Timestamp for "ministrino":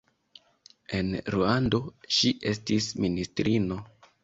3.07-3.81